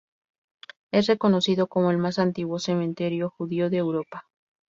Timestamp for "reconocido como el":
1.05-1.99